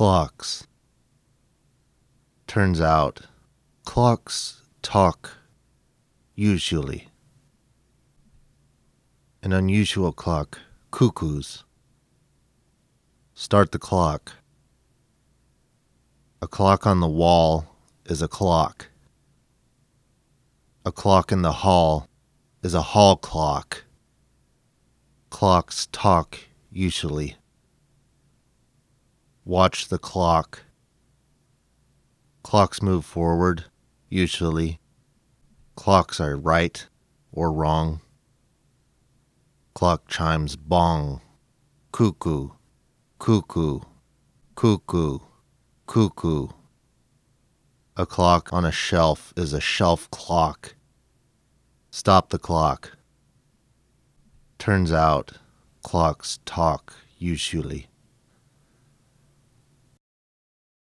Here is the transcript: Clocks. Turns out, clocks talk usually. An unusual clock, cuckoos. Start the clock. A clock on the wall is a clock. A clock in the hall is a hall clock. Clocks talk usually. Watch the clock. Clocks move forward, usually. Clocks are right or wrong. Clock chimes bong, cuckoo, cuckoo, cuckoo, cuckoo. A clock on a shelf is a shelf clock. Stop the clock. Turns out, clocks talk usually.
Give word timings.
Clocks. 0.00 0.66
Turns 2.46 2.80
out, 2.80 3.20
clocks 3.84 4.62
talk 4.80 5.36
usually. 6.34 7.08
An 9.42 9.52
unusual 9.52 10.12
clock, 10.12 10.58
cuckoos. 10.90 11.64
Start 13.34 13.72
the 13.72 13.78
clock. 13.78 14.32
A 16.40 16.48
clock 16.48 16.86
on 16.86 17.00
the 17.00 17.06
wall 17.06 17.66
is 18.06 18.22
a 18.22 18.28
clock. 18.28 18.88
A 20.86 20.92
clock 20.92 21.30
in 21.30 21.42
the 21.42 21.52
hall 21.52 22.08
is 22.62 22.72
a 22.72 22.80
hall 22.96 23.16
clock. 23.16 23.84
Clocks 25.28 25.88
talk 25.92 26.38
usually. 26.72 27.36
Watch 29.44 29.88
the 29.88 29.98
clock. 29.98 30.64
Clocks 32.42 32.82
move 32.82 33.04
forward, 33.04 33.64
usually. 34.08 34.80
Clocks 35.76 36.20
are 36.20 36.36
right 36.36 36.86
or 37.32 37.52
wrong. 37.52 38.00
Clock 39.74 40.08
chimes 40.08 40.56
bong, 40.56 41.22
cuckoo, 41.92 42.50
cuckoo, 43.18 43.80
cuckoo, 44.54 45.18
cuckoo. 45.86 46.48
A 47.96 48.06
clock 48.06 48.52
on 48.52 48.64
a 48.64 48.72
shelf 48.72 49.32
is 49.36 49.52
a 49.52 49.60
shelf 49.60 50.10
clock. 50.10 50.74
Stop 51.90 52.28
the 52.28 52.38
clock. 52.38 52.96
Turns 54.58 54.92
out, 54.92 55.32
clocks 55.82 56.38
talk 56.44 56.94
usually. 57.18 57.89